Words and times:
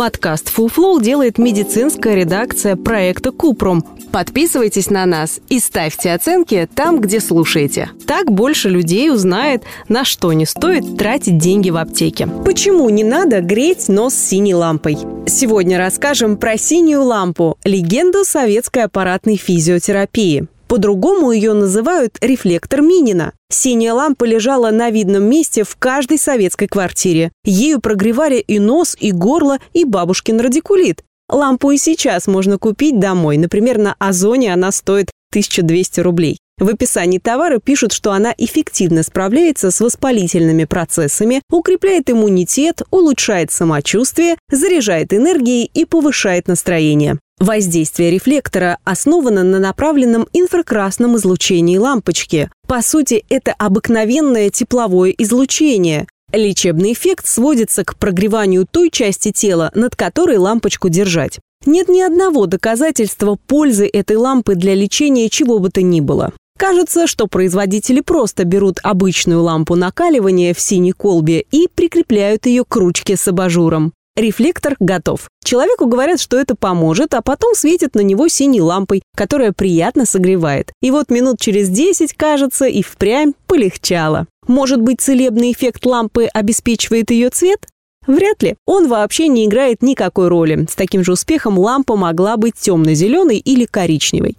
Подкаст 0.00 0.50
Flow 0.56 0.98
делает 0.98 1.36
медицинская 1.36 2.14
редакция 2.14 2.74
проекта 2.74 3.32
Купрум. 3.32 3.84
Подписывайтесь 4.10 4.88
на 4.88 5.04
нас 5.04 5.40
и 5.50 5.60
ставьте 5.60 6.12
оценки 6.12 6.66
там, 6.74 7.02
где 7.02 7.20
слушаете. 7.20 7.90
Так 8.06 8.32
больше 8.32 8.70
людей 8.70 9.10
узнает, 9.10 9.62
на 9.88 10.06
что 10.06 10.32
не 10.32 10.46
стоит 10.46 10.96
тратить 10.96 11.36
деньги 11.36 11.68
в 11.68 11.76
аптеке. 11.76 12.26
Почему 12.46 12.88
не 12.88 13.04
надо 13.04 13.42
греть 13.42 13.90
нос 13.90 14.14
синей 14.14 14.54
лампой? 14.54 14.96
Сегодня 15.26 15.76
расскажем 15.76 16.38
про 16.38 16.56
синюю 16.56 17.04
лампу– 17.04 17.58
легенду 17.64 18.24
советской 18.24 18.84
аппаратной 18.84 19.36
физиотерапии. 19.36 20.48
По-другому 20.70 21.32
ее 21.32 21.52
называют 21.52 22.16
рефлектор 22.20 22.80
Минина. 22.80 23.32
Синяя 23.50 23.92
лампа 23.92 24.22
лежала 24.22 24.70
на 24.70 24.90
видном 24.90 25.24
месте 25.24 25.64
в 25.64 25.74
каждой 25.74 26.16
советской 26.16 26.68
квартире. 26.68 27.32
Ею 27.44 27.80
прогревали 27.80 28.36
и 28.36 28.60
нос, 28.60 28.96
и 29.00 29.10
горло, 29.10 29.58
и 29.72 29.82
бабушкин 29.84 30.38
радикулит. 30.38 31.02
Лампу 31.28 31.72
и 31.72 31.76
сейчас 31.76 32.28
можно 32.28 32.56
купить 32.56 33.00
домой. 33.00 33.36
Например, 33.36 33.78
на 33.78 33.96
Озоне 33.98 34.54
она 34.54 34.70
стоит 34.70 35.10
1200 35.32 35.98
рублей. 35.98 36.38
В 36.60 36.68
описании 36.68 37.18
товара 37.18 37.58
пишут, 37.58 37.92
что 37.92 38.12
она 38.12 38.32
эффективно 38.38 39.02
справляется 39.02 39.72
с 39.72 39.80
воспалительными 39.80 40.66
процессами, 40.66 41.42
укрепляет 41.50 42.10
иммунитет, 42.10 42.82
улучшает 42.92 43.50
самочувствие, 43.50 44.36
заряжает 44.52 45.12
энергией 45.12 45.68
и 45.72 45.84
повышает 45.84 46.46
настроение. 46.46 47.18
Воздействие 47.40 48.10
рефлектора 48.10 48.76
основано 48.84 49.42
на 49.42 49.58
направленном 49.58 50.28
инфракрасном 50.34 51.16
излучении 51.16 51.78
лампочки. 51.78 52.50
По 52.68 52.82
сути, 52.82 53.24
это 53.30 53.54
обыкновенное 53.54 54.50
тепловое 54.50 55.14
излучение. 55.16 56.06
Лечебный 56.34 56.92
эффект 56.92 57.26
сводится 57.26 57.82
к 57.82 57.96
прогреванию 57.96 58.66
той 58.70 58.90
части 58.90 59.32
тела, 59.32 59.72
над 59.74 59.96
которой 59.96 60.36
лампочку 60.36 60.90
держать. 60.90 61.40
Нет 61.64 61.88
ни 61.88 62.02
одного 62.02 62.44
доказательства 62.44 63.38
пользы 63.46 63.88
этой 63.90 64.16
лампы 64.16 64.54
для 64.54 64.74
лечения 64.74 65.30
чего 65.30 65.60
бы 65.60 65.70
то 65.70 65.80
ни 65.80 66.00
было. 66.00 66.34
Кажется, 66.58 67.06
что 67.06 67.26
производители 67.26 68.02
просто 68.02 68.44
берут 68.44 68.80
обычную 68.82 69.42
лампу 69.42 69.76
накаливания 69.76 70.52
в 70.52 70.60
синей 70.60 70.92
колбе 70.92 71.46
и 71.50 71.68
прикрепляют 71.74 72.44
ее 72.44 72.66
к 72.66 72.76
ручке 72.76 73.16
с 73.16 73.26
абажуром. 73.28 73.94
Рефлектор 74.20 74.76
готов. 74.80 75.28
Человеку 75.42 75.86
говорят, 75.86 76.20
что 76.20 76.38
это 76.38 76.54
поможет, 76.54 77.14
а 77.14 77.22
потом 77.22 77.54
светит 77.54 77.94
на 77.94 78.00
него 78.00 78.28
синей 78.28 78.60
лампой, 78.60 79.00
которая 79.16 79.52
приятно 79.52 80.04
согревает. 80.04 80.72
И 80.82 80.90
вот 80.90 81.10
минут 81.10 81.40
через 81.40 81.70
10, 81.70 82.12
кажется, 82.12 82.66
и 82.66 82.82
впрямь 82.82 83.32
полегчало. 83.46 84.26
Может 84.46 84.82
быть, 84.82 85.00
целебный 85.00 85.52
эффект 85.52 85.86
лампы 85.86 86.26
обеспечивает 86.26 87.10
ее 87.10 87.30
цвет? 87.30 87.66
Вряд 88.06 88.42
ли. 88.42 88.56
Он 88.66 88.88
вообще 88.88 89.26
не 89.26 89.46
играет 89.46 89.82
никакой 89.82 90.28
роли. 90.28 90.66
С 90.70 90.74
таким 90.74 91.02
же 91.02 91.12
успехом 91.12 91.58
лампа 91.58 91.96
могла 91.96 92.36
быть 92.36 92.56
темно-зеленой 92.56 93.38
или 93.38 93.64
коричневой. 93.64 94.36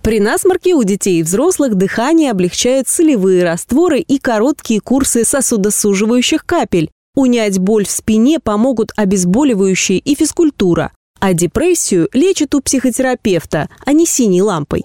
При 0.00 0.20
насморке 0.20 0.74
у 0.74 0.84
детей 0.84 1.18
и 1.18 1.22
взрослых 1.24 1.74
дыхание 1.74 2.30
облегчают 2.30 2.86
солевые 2.86 3.42
растворы 3.42 3.98
и 3.98 4.18
короткие 4.18 4.80
курсы 4.80 5.24
сосудосуживающих 5.24 6.46
капель. 6.46 6.88
Унять 7.14 7.60
боль 7.60 7.86
в 7.86 7.90
спине 7.90 8.40
помогут 8.40 8.90
обезболивающие 8.96 9.98
и 9.98 10.16
физкультура, 10.16 10.90
а 11.20 11.32
депрессию 11.32 12.08
лечат 12.12 12.56
у 12.56 12.60
психотерапевта, 12.60 13.68
а 13.86 13.92
не 13.92 14.04
синей 14.04 14.42
лампой. 14.42 14.82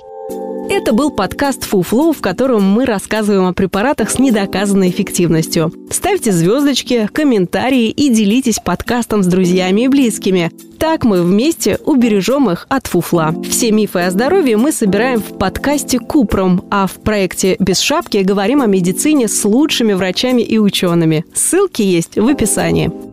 Это 0.70 0.94
был 0.94 1.10
подкаст 1.10 1.64
«Фуфло», 1.64 2.14
в 2.14 2.22
котором 2.22 2.64
мы 2.64 2.86
рассказываем 2.86 3.48
о 3.48 3.54
препаратах 3.54 4.12
с 4.12 4.20
недоказанной 4.20 4.92
эффективностью. 4.92 5.74
Ставьте 5.90 6.32
звездочки, 6.32 7.10
комментарии 7.12 7.90
и 7.90 8.10
делитесь 8.10 8.60
подкастом 8.64 9.24
с 9.24 9.26
друзьями 9.26 9.82
и 9.82 9.88
близкими. 9.88 10.52
Так 10.80 11.04
мы 11.04 11.22
вместе 11.24 11.78
убережем 11.84 12.50
их 12.50 12.66
от 12.70 12.88
фуфла. 12.88 13.36
Все 13.50 13.72
мифы 13.72 14.00
о 14.00 14.12
здоровье 14.12 14.56
мы 14.56 14.72
собираем 14.72 15.20
в 15.20 15.38
подкасте 15.38 16.00
«Купром», 16.00 16.64
а 16.72 16.88
в 16.88 16.94
проекте 16.94 17.58
«Без 17.60 17.82
шапки» 17.82 18.18
говорим 18.20 18.62
о 18.62 18.66
медицине 18.66 19.28
с 19.28 19.44
лучшими 19.44 19.92
врачами 19.92 20.42
и 20.42 20.58
учеными. 20.58 21.26
Ссылки 21.34 21.82
есть 21.82 22.16
в 22.16 22.28
описании. 22.28 23.09